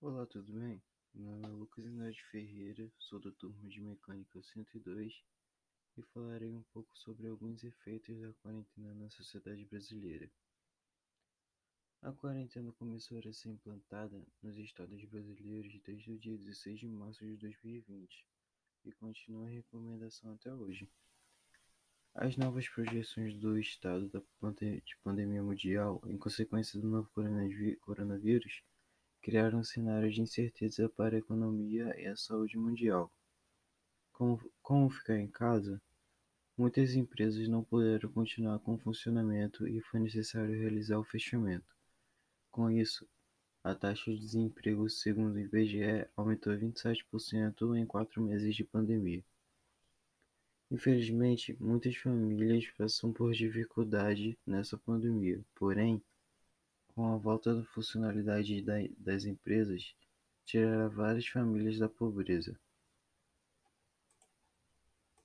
[0.00, 0.80] Olá, tudo bem?
[1.12, 5.24] Meu nome é Lucas Andrade Ferreira, sou da turma de Mecânica 102
[5.96, 10.30] e falarei um pouco sobre alguns efeitos da quarentena na sociedade brasileira.
[12.00, 17.24] A quarentena começou a ser implantada nos estados brasileiros desde o dia 16 de março
[17.24, 18.24] de 2020
[18.84, 20.88] e continua em recomendação até hoje.
[22.14, 27.10] As novas projeções do estado de pandemia mundial em consequência do novo
[27.80, 28.62] coronavírus
[29.28, 33.12] criaram um cenário de incerteza para a economia e a saúde mundial.
[34.10, 35.78] Como, como ficar em casa?
[36.56, 41.76] Muitas empresas não puderam continuar com o funcionamento e foi necessário realizar o fechamento.
[42.50, 43.06] Com isso,
[43.62, 49.22] a taxa de desemprego, segundo o IBGE, aumentou 27% em quatro meses de pandemia.
[50.70, 56.02] Infelizmente, muitas famílias passam por dificuldade nessa pandemia, porém,
[56.98, 58.60] com a volta da funcionalidade
[58.98, 59.94] das empresas,
[60.44, 62.58] tirará várias famílias da pobreza.